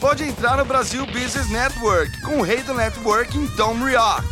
[0.00, 4.22] Pode entrar no Brasil Business Network com o rei do networking, Tom Rioch.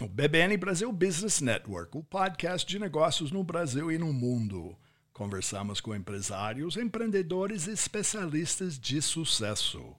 [0.00, 4.76] O BBN Brasil Business Network, o podcast de negócios no Brasil e no mundo.
[5.12, 9.96] Conversamos com empresários, empreendedores e especialistas de sucesso.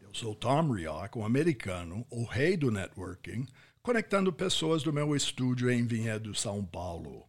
[0.00, 3.46] Eu sou Tom Rioch, um americano, o rei do networking,
[3.82, 7.25] conectando pessoas do meu estúdio em Vinhedo, São Paulo.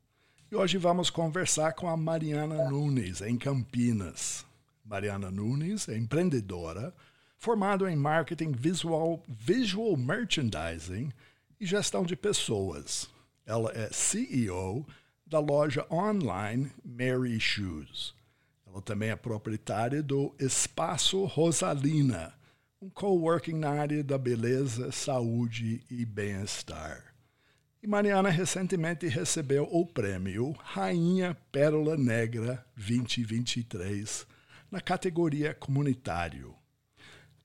[0.50, 4.46] E hoje vamos conversar com a Mariana Nunes, em Campinas.
[4.82, 6.94] Mariana Nunes é empreendedora,
[7.38, 11.12] formada em marketing visual, visual merchandising
[11.60, 13.10] e gestão de pessoas.
[13.46, 14.88] Ela é CEO
[15.26, 18.16] da loja online Mary Shoes.
[18.66, 22.34] Ela também é proprietária do Espaço Rosalina,
[22.82, 27.17] um coworking na área da beleza, saúde e bem-estar.
[27.88, 34.28] Mariana recentemente recebeu o prêmio Rainha Pérola Negra 2023
[34.70, 36.54] na categoria comunitário.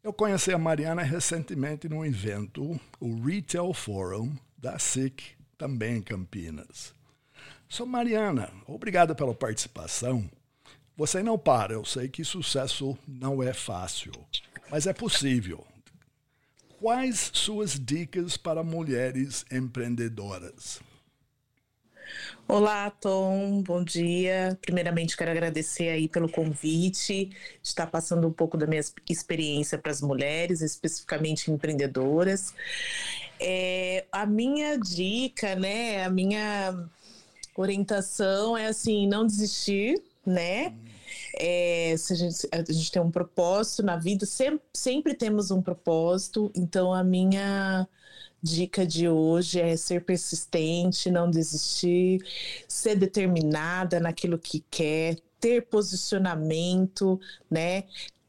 [0.03, 5.23] Eu conheci a Mariana recentemente num evento, o Retail Forum da SIC,
[5.57, 6.93] também em Campinas.
[7.69, 10.29] Sou Mariana, obrigado pela participação.
[10.97, 14.11] Você não para, eu sei que sucesso não é fácil,
[14.69, 15.65] mas é possível.
[16.83, 20.81] Quais suas dicas para mulheres empreendedoras?
[22.49, 24.59] Olá, Tom, bom dia.
[24.61, 27.31] Primeiramente, quero agradecer aí pelo convite,
[27.63, 32.53] estar passando um pouco da minha experiência para as mulheres, especificamente empreendedoras.
[33.39, 36.89] É, a minha dica, né, a minha
[37.55, 40.75] orientação é assim, não desistir, né?
[41.39, 45.63] É, se a gente, a gente tem um propósito na vida, sempre, sempre temos um
[45.63, 47.89] propósito, então a minha
[48.43, 52.21] dica de hoje é ser persistente, não desistir,
[52.67, 57.21] ser determinada naquilo que quer, ter posicionamento,
[57.51, 57.85] né?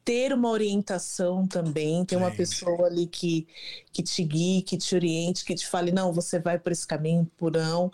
[0.05, 3.47] Ter uma orientação também, ter uma pessoa ali que,
[3.91, 7.29] que te guie, que te oriente, que te fale, não, você vai por esse caminho,
[7.37, 7.91] por não.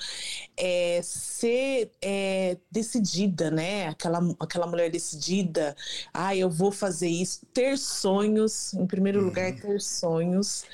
[0.57, 3.87] É, ser é, decidida, né?
[3.87, 5.75] Aquela, aquela mulher decidida,
[6.13, 7.45] ah, eu vou fazer isso.
[7.53, 9.25] Ter sonhos, em primeiro uhum.
[9.25, 10.65] lugar, ter sonhos.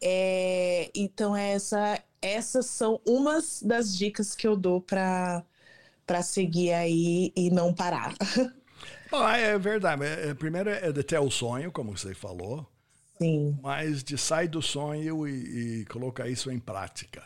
[0.00, 5.44] É, então, essa, essas são umas das dicas que eu dou para
[6.22, 8.14] seguir aí e não parar.
[9.12, 10.04] Ah, é verdade.
[10.04, 12.66] É, é, primeiro é de ter o sonho, como você falou.
[13.20, 13.58] Sim.
[13.62, 17.24] Mas de sair do sonho e, e colocar isso em prática.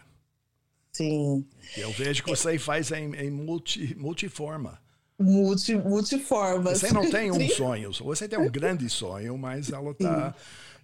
[0.93, 1.47] Sim.
[1.77, 4.81] Eu vejo que você faz em, em multi, multiforma.
[5.19, 6.81] Multi, multiformas.
[6.81, 10.35] Você não tem um sonho, você tem um grande sonho, mas ela está,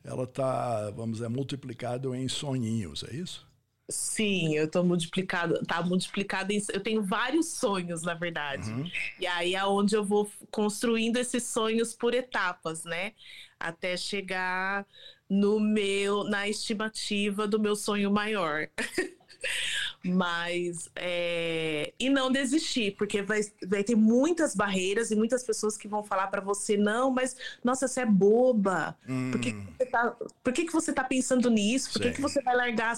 [0.05, 3.48] ela tá, vamos dizer, multiplicado em sonhinhos, é isso?
[3.91, 8.71] Sim, eu tô multiplicado, tá multiplicado em, eu tenho vários sonhos, na verdade.
[8.71, 8.91] Uhum.
[9.19, 13.13] E aí é onde eu vou construindo esses sonhos por etapas, né?
[13.59, 14.87] Até chegar
[15.29, 18.69] no meu, na estimativa do meu sonho maior.
[20.05, 21.93] Mas é...
[21.99, 26.29] e não desistir, porque vai, vai ter muitas barreiras e muitas pessoas que vão falar
[26.29, 28.97] para você não, mas nossa, você é boba.
[29.09, 29.31] Hum.
[29.33, 31.93] Por que, que você tá, por que, que você tá pensando nisso?
[31.93, 32.97] Por que, que você vai largar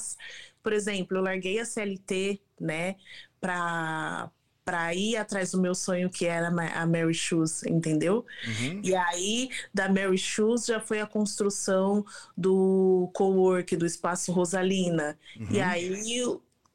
[0.62, 2.96] por exemplo, eu larguei a CLT, né,
[3.40, 4.30] para
[4.62, 8.24] para ir atrás do meu sonho que era a Mary Shoes, entendeu?
[8.46, 8.80] Uhum.
[8.84, 12.04] E aí da Mary Shoes já foi a construção
[12.36, 15.18] do co-work do espaço Rosalina.
[15.36, 15.48] Uhum.
[15.50, 16.22] E aí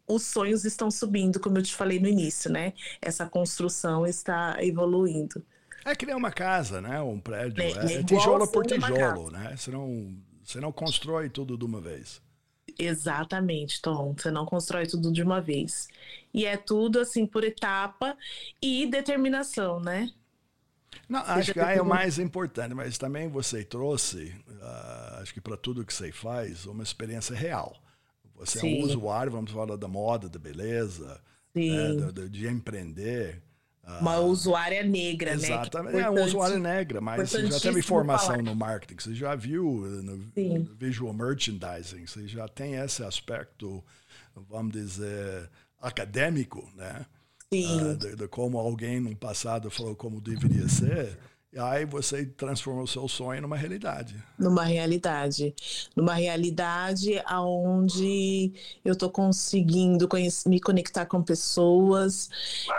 [0.06, 2.74] os sonhos estão subindo, como eu te falei no início, né?
[3.02, 5.42] Essa construção está evoluindo.
[5.86, 7.00] É criar uma casa, né?
[7.02, 7.62] Um prédio.
[7.64, 9.56] É, é, é tijolo por tijolo, né?
[9.56, 12.22] Você não, você não constrói tudo de uma vez.
[12.78, 14.14] Exatamente, Tom.
[14.18, 15.88] Você não constrói tudo de uma vez.
[16.34, 18.18] E é tudo assim por etapa
[18.62, 20.12] e determinação, né?
[21.08, 25.58] Não, acho que é o mais importante, mas também você trouxe, uh, acho que para
[25.58, 27.76] tudo que você faz, uma experiência real.
[28.36, 28.80] Você Sim.
[28.80, 31.22] é um usuário, vamos falar da moda, da beleza,
[31.54, 33.42] né, de, de empreender.
[34.02, 35.52] Uma usuária negra, Exatamente.
[35.52, 35.62] né?
[35.62, 39.64] Exatamente, é uma usuária negra, mas você já teve formação no marketing, você já viu
[39.64, 43.84] no, no, visual merchandising, você já tem esse aspecto,
[44.50, 45.50] vamos dizer,
[45.80, 47.06] acadêmico, né?
[47.54, 51.18] uh, de, de, como alguém no passado falou como deveria ser.
[51.56, 54.22] E aí você transforma o seu sonho numa realidade.
[54.38, 55.56] Numa realidade.
[55.96, 58.52] Numa realidade onde
[58.84, 60.10] eu estou conseguindo
[60.46, 62.30] me conectar com pessoas,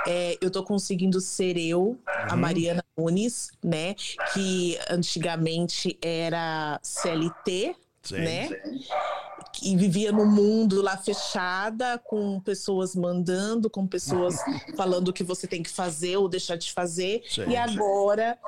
[0.07, 1.99] é, eu estou conseguindo ser eu, uhum.
[2.07, 3.95] a Mariana Nunes, né?
[4.35, 8.17] Que antigamente era CLT, Sim.
[8.17, 8.49] né?
[9.63, 14.37] e vivia no mundo lá fechada, com pessoas mandando, com pessoas
[14.77, 17.23] falando o que você tem que fazer ou deixar de fazer.
[17.29, 18.39] Sim, e agora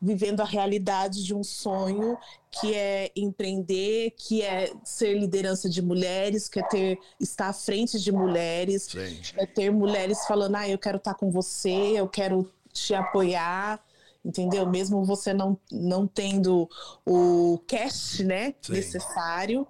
[0.00, 2.16] vivendo a realidade de um sonho
[2.50, 8.00] que é empreender, que é ser liderança de mulheres, que é ter estar à frente
[8.00, 9.20] de mulheres, Sim.
[9.36, 13.80] é ter mulheres falando, ah, eu quero estar com você, eu quero te apoiar,
[14.24, 14.66] entendeu?
[14.66, 16.68] Mesmo você não, não tendo
[17.06, 18.72] o cash, né, Sim.
[18.72, 19.66] necessário,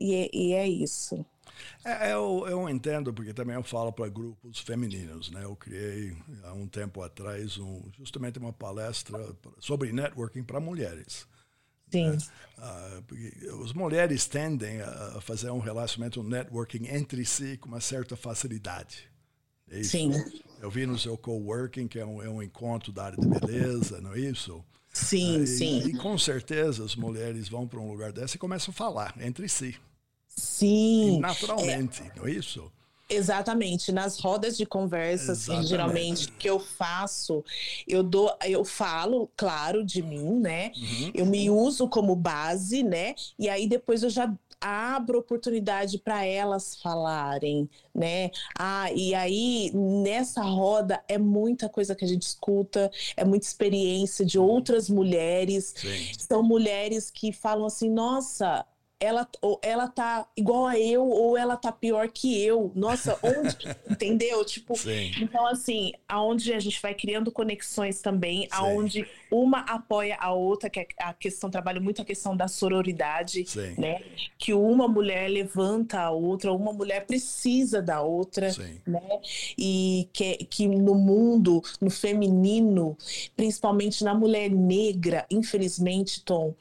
[0.00, 1.24] e é, e é isso.
[1.84, 5.30] É, eu, eu entendo, porque também eu falo para grupos femininos.
[5.30, 5.44] Né?
[5.44, 11.26] Eu criei há um tempo atrás um, justamente uma palestra sobre networking para mulheres.
[11.90, 12.10] Sim.
[12.10, 12.18] Né?
[12.58, 13.02] Ah,
[13.64, 19.08] as mulheres tendem a fazer um relacionamento, um networking entre si com uma certa facilidade.
[19.70, 20.12] É Sim.
[20.60, 24.00] Eu vi no seu coworking, que é um, é um encontro da área de beleza,
[24.00, 24.64] não é isso?
[24.92, 25.78] Sim, ah, sim.
[25.88, 29.48] E com certeza as mulheres vão para um lugar desse e começam a falar entre
[29.48, 29.76] si.
[30.36, 31.18] Sim.
[31.20, 32.70] Naturalmente, é, não é isso?
[33.08, 37.44] Exatamente, nas rodas de conversa, assim, geralmente que eu faço,
[37.86, 40.72] eu dou, eu falo, claro, de mim, né?
[40.76, 41.10] Uhum.
[41.14, 43.14] Eu me uso como base, né?
[43.38, 48.32] E aí depois eu já abro oportunidade para elas falarem, né?
[48.58, 54.24] Ah, e aí nessa roda é muita coisa que a gente escuta, é muita experiência
[54.24, 55.74] de outras mulheres.
[55.76, 56.10] Sim.
[56.18, 58.66] São mulheres que falam assim: "Nossa,
[58.98, 62.72] ela, ou ela tá igual a eu ou ela tá pior que eu.
[62.74, 63.56] Nossa, onde,
[63.90, 64.44] entendeu?
[64.44, 65.12] Tipo, Sim.
[65.20, 68.48] então assim, aonde a gente vai criando conexões também, Sim.
[68.52, 73.44] aonde uma apoia a outra, que é a questão trabalha muito a questão da sororidade,
[73.46, 73.74] Sim.
[73.76, 74.00] né?
[74.38, 78.48] Que uma mulher levanta a outra, uma mulher precisa da outra,
[78.86, 79.20] né?
[79.58, 82.96] E que, que no mundo, no feminino,
[83.36, 86.54] principalmente na mulher negra, infelizmente, Tom,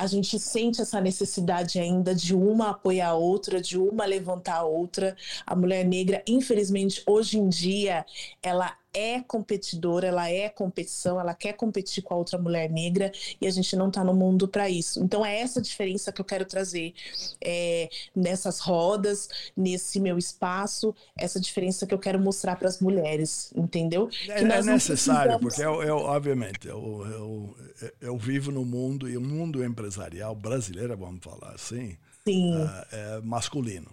[0.00, 4.64] a gente sente essa necessidade ainda de uma apoiar a outra, de uma levantar a
[4.64, 5.14] outra.
[5.46, 8.06] A mulher negra, infelizmente, hoje em dia,
[8.42, 13.46] ela é competidora, ela é competição, ela quer competir com a outra mulher negra e
[13.46, 15.02] a gente não está no mundo para isso.
[15.02, 16.92] Então é essa diferença que eu quero trazer
[17.40, 23.52] é, nessas rodas, nesse meu espaço, essa diferença que eu quero mostrar para as mulheres,
[23.54, 24.08] entendeu?
[24.28, 27.56] É, é necessário, porque eu, eu obviamente eu, eu,
[28.00, 31.96] eu, vivo no mundo e o mundo empresarial brasileiro, vamos falar assim,
[32.26, 33.90] uh, é masculino.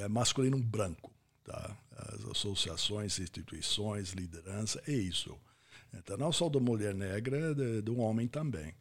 [0.00, 1.12] É masculino branco,
[1.44, 1.76] tá?
[1.98, 5.36] As associações, instituições, liderança, é isso.
[5.94, 8.74] Então, não só da mulher negra, de, do homem também.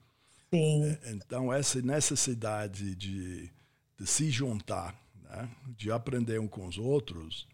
[0.53, 0.85] Sim.
[0.85, 3.49] É, então, essa necessidade de,
[3.97, 5.49] de se juntar, né?
[5.75, 7.47] de aprender um com os outros,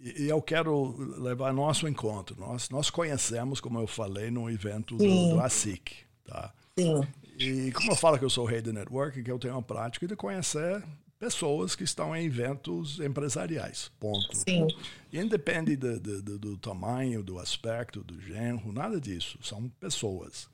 [0.00, 2.38] e, eu quero levar nosso encontro.
[2.38, 5.96] Nós, nós conhecemos, como eu falei, no evento do, do ASIC.
[6.24, 6.52] Tá?
[6.78, 7.06] Sim.
[7.38, 10.06] E como eu falo que eu sou rei do networking, que eu tenho a prática
[10.06, 10.82] de conhecer
[11.22, 13.92] pessoas que estão em eventos empresariais.
[14.00, 14.36] Ponto.
[14.36, 14.66] Sim.
[15.12, 19.38] Independe do, do, do, tamanho, do aspecto, do gênero, nada disso.
[19.40, 20.48] São pessoas.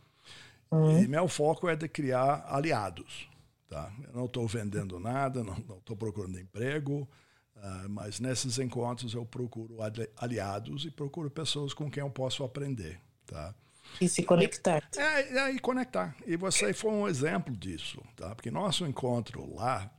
[0.71, 1.03] Uhum.
[1.03, 3.31] E meu foco é de criar aliados.
[3.67, 3.91] Tá?
[4.09, 7.09] Eu não estou vendendo nada, não estou procurando emprego,
[7.57, 9.79] uh, mas nesses encontros eu procuro
[10.19, 13.01] aliados e procuro pessoas com quem eu posso aprender.
[13.25, 13.55] Tá?
[13.99, 14.87] E se conectar.
[14.95, 16.15] É, é, e conectar.
[16.27, 18.35] E você foi um exemplo disso, tá?
[18.35, 19.91] Porque nosso encontro lá,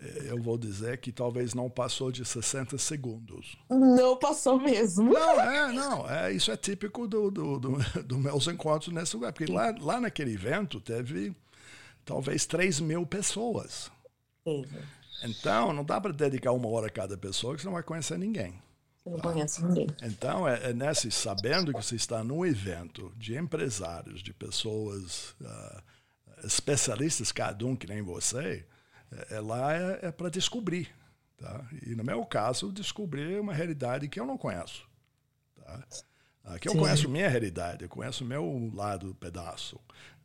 [0.00, 3.56] eu vou dizer que talvez não passou de 60 segundos.
[3.68, 5.12] Não passou mesmo.
[5.12, 6.08] Não, é, não.
[6.08, 9.32] É, isso é típico dos do, do, do meus encontros nesse lugar.
[9.32, 11.34] Porque lá, lá naquele evento teve
[12.04, 13.90] talvez 3 mil pessoas.
[14.44, 14.64] Sim.
[15.24, 18.18] Então, não dá para dedicar uma hora a cada pessoa, que você não vai conhecer
[18.18, 18.54] ninguém.
[19.02, 19.88] Você não conhece ninguém.
[20.02, 25.82] Então, é, é nesse, sabendo que você está num evento de empresários, de pessoas uh,
[26.44, 28.64] especialistas, cada um que nem você,
[29.12, 30.88] é, é, lá é, é para descobrir.
[31.36, 31.64] Tá?
[31.86, 34.86] E no meu caso, descobrir uma realidade que eu não conheço.
[35.54, 35.84] Tá?
[36.44, 36.78] Aqui eu Sim.
[36.78, 39.78] conheço minha realidade, eu conheço o meu lado do pedaço.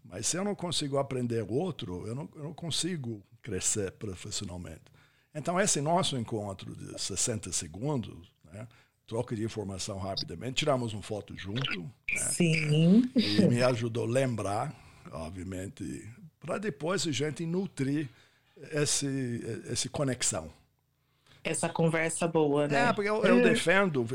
[0.04, 4.82] Mas se eu não consigo aprender outro, eu não, eu não consigo crescer profissionalmente.
[5.36, 8.68] Então, esse nosso encontro de 60 segundos, né,
[9.08, 11.82] troca de informação rapidamente, tiramos uma foto junto.
[11.82, 13.12] Né, Sim.
[13.16, 14.76] E me ajudou a lembrar,
[15.12, 16.10] obviamente,
[16.40, 18.10] para depois a gente nutrir
[18.72, 20.52] esse, esse conexão.
[21.44, 22.90] essa conversa boa, né?
[22.90, 24.06] É, porque eu, eu defendo,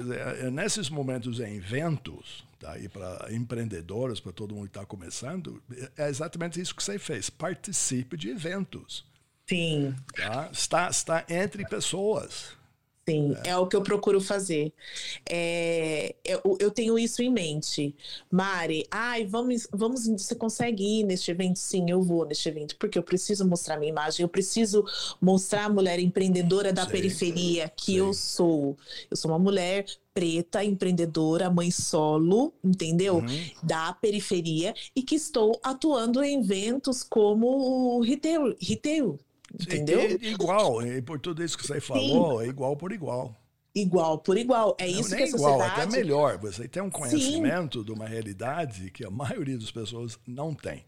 [0.40, 5.62] é, nesses momentos em eventos, tá, e para empreendedores, para todo mundo que está começando,
[5.96, 7.30] é exatamente isso que você fez.
[7.30, 9.04] Participe de eventos.
[9.46, 9.94] Sim.
[10.14, 10.48] Tá?
[10.52, 12.57] Está, está entre pessoas.
[13.08, 13.50] Sim, é.
[13.50, 14.70] é, o que eu procuro fazer.
[15.28, 17.96] É, eu, eu, tenho isso em mente.
[18.30, 21.58] Mari, ai, vamos, vamos, você consegue ir neste evento?
[21.58, 24.84] Sim, eu vou neste evento, porque eu preciso mostrar minha imagem, eu preciso
[25.22, 27.98] mostrar a mulher empreendedora da sim, periferia que sim.
[27.98, 28.76] eu sou.
[29.10, 33.18] Eu sou uma mulher preta, empreendedora, mãe solo, entendeu?
[33.18, 33.50] Uhum.
[33.62, 37.46] Da periferia e que estou atuando em eventos como
[37.96, 39.18] o retail, retail
[39.54, 40.00] Entendeu?
[40.00, 42.46] É, igual, e por tudo isso que você falou, Sim.
[42.46, 43.34] é igual por igual.
[43.74, 44.76] Igual por igual.
[44.78, 45.80] É isso não, que a igual, sociedade...
[45.80, 46.38] até melhor.
[46.38, 47.84] Você tem um conhecimento Sim.
[47.84, 50.84] de uma realidade que a maioria das pessoas não tem.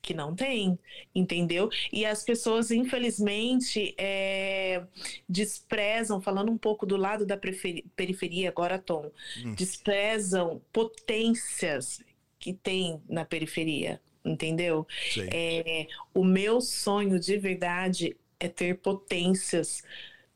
[0.00, 0.76] Que não tem,
[1.14, 1.70] entendeu?
[1.92, 4.84] E as pessoas, infelizmente, é,
[5.28, 9.12] desprezam, falando um pouco do lado da periferia, agora, Tom,
[9.44, 9.54] hum.
[9.54, 12.02] desprezam potências
[12.36, 14.86] que tem na periferia entendeu?
[15.32, 19.82] É, o meu sonho de verdade é ter potências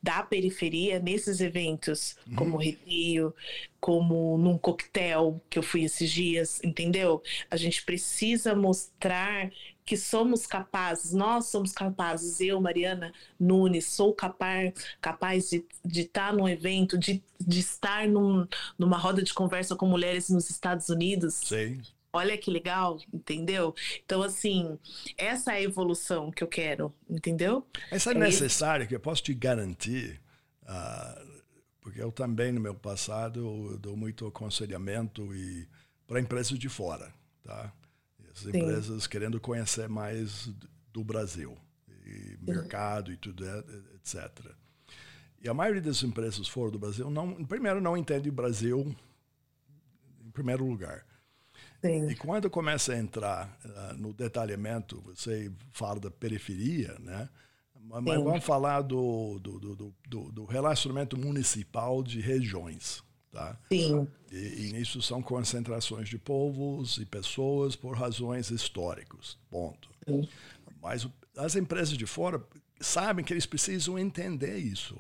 [0.03, 2.37] da periferia nesses eventos, uhum.
[2.37, 3.35] como Rio,
[3.81, 7.21] como num coquetel que eu fui esses dias, entendeu?
[7.51, 9.51] A gente precisa mostrar
[9.85, 16.33] que somos capazes, nós somos capazes, eu, Mariana Nunes, sou capaz, capaz de, de estar
[16.33, 18.47] num evento, de, de estar num,
[18.79, 21.35] numa roda de conversa com mulheres nos Estados Unidos.
[21.35, 21.81] Sim.
[22.17, 23.75] Olha que legal, entendeu?
[24.05, 24.79] Então, assim,
[25.17, 27.67] essa é a evolução que eu quero, entendeu?
[27.91, 30.21] Essa é, é necessária, que eu posso te garantir,
[30.63, 31.43] uh,
[31.81, 35.69] porque eu também, no meu passado, dou muito aconselhamento e
[36.07, 37.73] para empresas de fora, tá?
[38.33, 38.49] As Sim.
[38.49, 40.51] empresas querendo conhecer mais
[40.93, 41.57] do Brasil,
[42.07, 43.45] e mercado e tudo,
[43.97, 44.31] etc.
[45.43, 48.95] E a maioria das empresas fora do Brasil, não, primeiro, não entende o Brasil
[50.25, 51.05] em primeiro lugar.
[51.81, 52.09] Sim.
[52.09, 57.29] E quando começa a entrar uh, no detalhamento, você fala da periferia, né?
[57.89, 58.25] Mas Sim.
[58.25, 63.03] vamos falar do, do, do, do, do relacionamento municipal de regiões.
[63.31, 63.57] Tá?
[63.69, 64.09] Sim.
[64.33, 69.39] E, e nisso são concentrações de povos e pessoas por razões históricas.
[69.51, 69.91] Ponto.
[70.09, 70.27] Sim.
[70.83, 72.43] Mas as empresas de fora
[72.81, 74.97] sabem que eles precisam entender isso.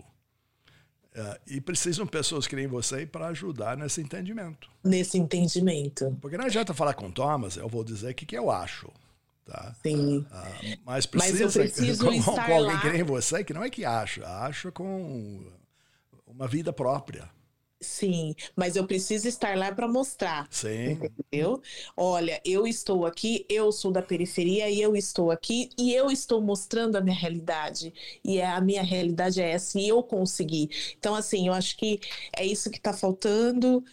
[1.16, 4.68] Uh, e precisam pessoas que nem você para ajudar nesse entendimento.
[4.84, 6.14] Nesse entendimento.
[6.20, 8.92] Porque não adianta falar com Thomas, eu vou dizer o que, que eu acho.
[9.46, 9.74] Tá?
[9.82, 10.18] Sim.
[10.18, 12.80] Uh, mas precisa mas com, com alguém lá.
[12.80, 15.50] que nem você, que não é que acha, acha com
[16.26, 17.30] uma vida própria.
[17.78, 20.46] Sim, mas eu preciso estar lá para mostrar.
[20.50, 20.98] Sim.
[21.18, 21.60] Entendeu?
[21.94, 26.40] Olha, eu estou aqui, eu sou da periferia e eu estou aqui e eu estou
[26.40, 27.92] mostrando a minha realidade.
[28.24, 30.70] E a minha realidade é essa e eu consegui.
[30.98, 32.00] Então, assim, eu acho que
[32.34, 33.84] é isso que está faltando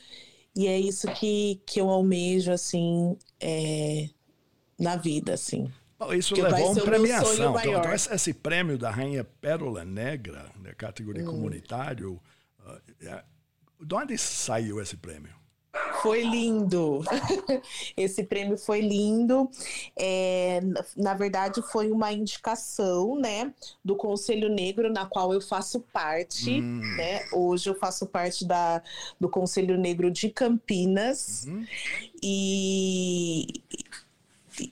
[0.56, 4.10] e é isso que, que eu almejo, assim, é,
[4.80, 5.70] na vida, assim.
[6.18, 7.58] Isso que levou a uma premiação.
[7.60, 11.32] Então, então, esse prêmio da Rainha Pérola Negra, na categoria hum.
[11.32, 12.22] comunitário,
[13.84, 15.44] de onde saiu esse prêmio?
[16.04, 17.02] Foi lindo.
[17.98, 19.50] Esse prêmio foi lindo.
[19.98, 20.60] É,
[20.96, 23.52] na verdade, foi uma indicação, né,
[23.84, 26.62] do Conselho Negro, na qual eu faço parte.
[26.62, 26.82] Hum.
[26.98, 27.26] Né?
[27.32, 28.84] Hoje eu faço parte da,
[29.20, 31.46] do Conselho Negro de Campinas.
[31.48, 31.66] Uhum.
[32.22, 33.48] E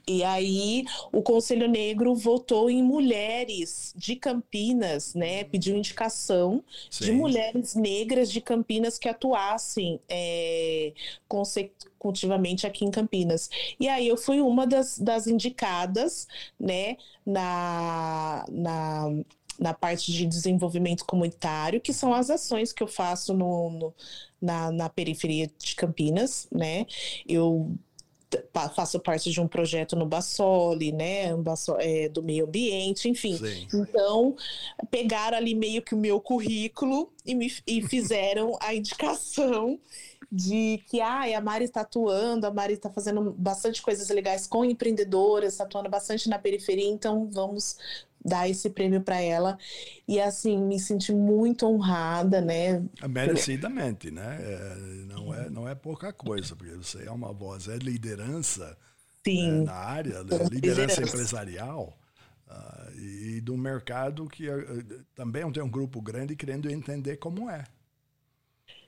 [0.07, 5.43] e aí o Conselho Negro votou em mulheres de Campinas, né?
[5.43, 7.05] Pediu indicação Sim.
[7.05, 10.93] de mulheres negras de Campinas que atuassem é,
[11.27, 13.49] consecutivamente aqui em Campinas.
[13.79, 16.27] E aí eu fui uma das, das indicadas,
[16.59, 16.97] né?
[17.25, 19.09] Na, na
[19.59, 23.93] na parte de desenvolvimento comunitário, que são as ações que eu faço no, no
[24.41, 26.87] na, na periferia de Campinas, né?
[27.27, 27.71] Eu
[28.73, 31.29] faço parte de um projeto no Bassoli, né,
[31.79, 33.37] é, do meio ambiente, enfim.
[33.37, 33.67] Sim.
[33.73, 34.35] Então,
[34.89, 39.79] pegaram ali meio que o meu currículo e, me, e fizeram a indicação
[40.31, 44.63] de que ah, a Mari está atuando, a Mari está fazendo bastante coisas legais com
[44.63, 47.77] empreendedoras, está atuando bastante na periferia, então vamos
[48.23, 49.57] dar esse prêmio para ela.
[50.07, 52.83] E assim, me senti muito honrada, né?
[53.09, 54.37] Merecidamente, né?
[54.41, 54.75] É,
[55.07, 58.77] não, é, não é pouca coisa, porque você é uma voz, é liderança
[59.25, 59.61] Sim.
[59.61, 60.37] É, na área, né?
[60.51, 61.97] liderança, empresarial.
[62.47, 67.63] Uh, e do mercado que uh, também tem um grupo grande querendo entender como é.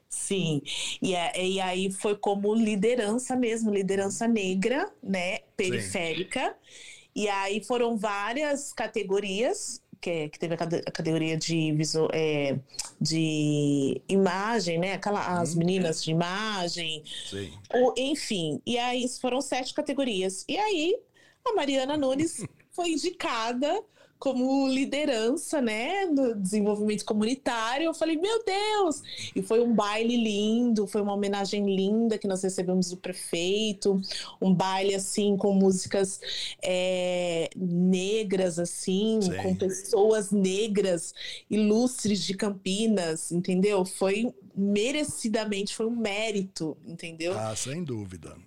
[0.09, 0.61] Sim,
[1.01, 6.49] e, é, e aí foi como liderança mesmo, liderança negra, né, periférica.
[6.49, 6.92] Sim.
[7.15, 12.59] E aí foram várias categorias que, é, que teve a, categoria de, visual, é,
[12.99, 14.93] de imagem, né?
[14.93, 15.59] Aquela, as hum.
[15.59, 17.03] meninas de imagem.
[17.29, 17.53] Sim.
[17.73, 20.43] Ou, enfim, e aí foram sete categorias.
[20.47, 20.99] E aí
[21.45, 23.81] a Mariana Nunes foi indicada
[24.23, 27.87] como liderança, né, no desenvolvimento comunitário.
[27.87, 29.03] Eu falei, meu Deus!
[29.35, 34.01] E foi um baile lindo, foi uma homenagem linda que nós recebemos do prefeito,
[34.41, 36.21] um baile assim com músicas
[36.63, 39.35] é, negras, assim, Sim.
[39.43, 41.13] com pessoas negras,
[41.49, 43.83] ilustres de Campinas, entendeu?
[43.83, 47.37] Foi merecidamente, foi um mérito, entendeu?
[47.37, 48.37] Ah, sem dúvida.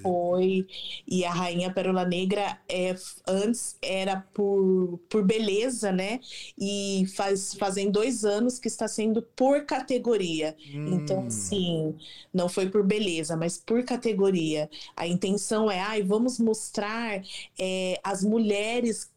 [0.00, 0.66] Foi.
[1.06, 2.94] E a Rainha Pérola Negra é,
[3.26, 6.20] antes era por, por beleza, né?
[6.58, 10.56] E faz, fazem dois anos que está sendo por categoria.
[10.68, 11.04] Então, hum.
[11.04, 11.94] Então, sim,
[12.32, 14.70] não foi por beleza, mas por categoria.
[14.96, 17.22] A intenção é, ai, vamos mostrar
[17.58, 19.10] é, as mulheres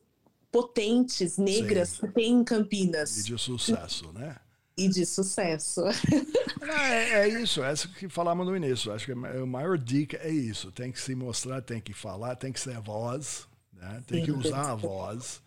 [0.52, 2.02] potentes, negras, sim.
[2.02, 3.18] que tem em Campinas.
[3.18, 4.36] E de sucesso, né?
[4.78, 5.82] E de sucesso.
[6.60, 8.92] É, é, isso, é isso que falamos no início.
[8.92, 10.70] Acho que a maior dica é isso.
[10.70, 14.04] Tem que se mostrar, tem que falar, tem que ser a voz, né?
[14.06, 15.42] tem Sim, que usar a voz,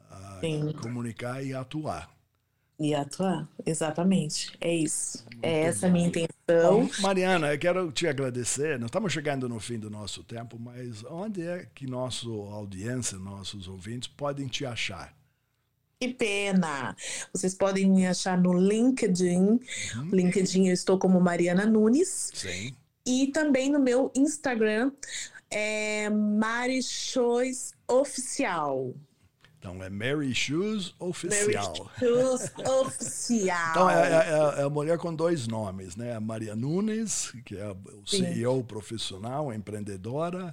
[0.00, 2.08] uh, comunicar e atuar.
[2.78, 4.56] E atuar, exatamente.
[4.60, 5.24] É isso.
[5.30, 6.86] Muito é essa a minha intenção.
[6.86, 8.78] Bom, Mariana, eu quero te agradecer.
[8.78, 13.68] Nós estamos chegando no fim do nosso tempo, mas onde é que nossa audiência, nossos
[13.68, 15.14] ouvintes podem te achar?
[16.02, 16.96] Que pena!
[17.32, 19.38] Vocês podem me achar no LinkedIn.
[19.38, 20.10] Uhum.
[20.10, 22.32] LinkedIn eu estou como Mariana Nunes.
[22.34, 22.74] Sim.
[23.06, 24.90] E também no meu Instagram,
[25.48, 28.92] é Mari Shoes Oficial.
[29.60, 31.72] Então é Mary Shoes Oficial.
[31.72, 33.70] Mary Shoes Oficial.
[33.70, 36.16] então é, é, é, a mulher com dois nomes, né?
[36.16, 38.64] A Maria Nunes, que é o CEO Sim.
[38.64, 40.52] profissional, empreendedora,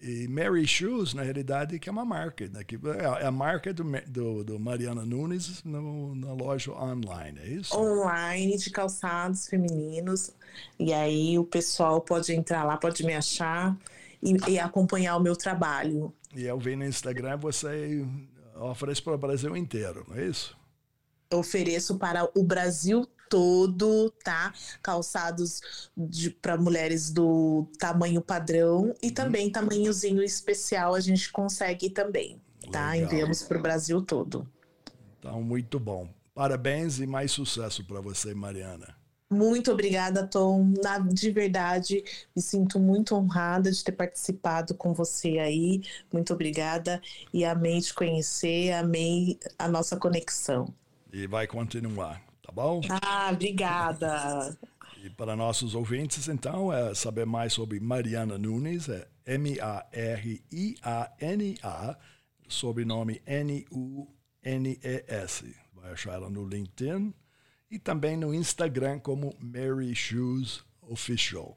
[0.00, 2.48] e Mary Shoes, na realidade, que é uma marca.
[2.48, 2.62] Né?
[2.64, 2.78] Que
[3.20, 7.76] é a marca do, do, do Mariana Nunes no, na loja online, é isso?
[7.76, 10.32] Online de calçados femininos.
[10.78, 13.76] E aí o pessoal pode entrar lá, pode me achar
[14.22, 16.12] e, e acompanhar o meu trabalho.
[16.34, 18.04] E eu vi no Instagram, você
[18.54, 20.56] oferece para o Brasil inteiro, não é isso?
[21.30, 24.52] Eu ofereço para o Brasil todo, tá?
[24.82, 25.60] Calçados
[26.40, 29.14] para mulheres do tamanho padrão e uhum.
[29.14, 32.40] também tamanhozinho especial a gente consegue também,
[32.72, 32.92] tá?
[32.92, 33.06] Legal.
[33.06, 34.48] Enviamos para o Brasil todo.
[35.18, 36.08] Então, muito bom.
[36.34, 38.96] Parabéns e mais sucesso para você, Mariana.
[39.30, 40.72] Muito obrigada, Tom.
[40.82, 42.02] Na, de verdade,
[42.34, 45.82] me sinto muito honrada de ter participado com você aí.
[46.10, 47.00] Muito obrigada
[47.32, 50.72] e amei te conhecer, amei a nossa conexão.
[51.12, 52.80] E vai continuar tá bom?
[53.02, 54.58] Ah, obrigada.
[55.04, 60.38] E para nossos ouvintes, então, é saber mais sobre Mariana Nunes, é M-A-R-I-A-N-A,
[62.48, 63.74] sobrenome N-U-N-E-S.
[65.74, 67.12] Vai achar ela no LinkedIn
[67.70, 71.54] e também no Instagram como Mary Shoes Official.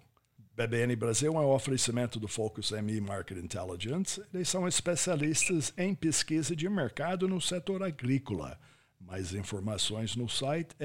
[0.53, 4.21] BBN Brasil é um oferecimento do Focus ME Market Intelligence.
[4.33, 8.59] Eles são especialistas em pesquisa de mercado no setor agrícola
[9.05, 10.75] mais informações no site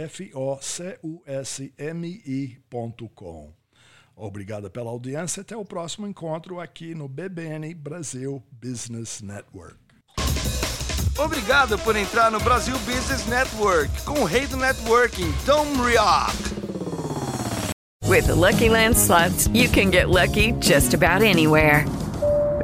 [1.29, 3.52] focusmi.com.
[4.14, 5.42] Obrigado pela audiência.
[5.42, 9.76] Até o próximo encontro aqui no BBN Brasil Business Network.
[11.18, 16.35] Obrigado por entrar no Brasil Business Network com o rei do networking, Tom Rioch.
[18.05, 21.85] With the Lucky Land slots, you can get lucky just about anywhere.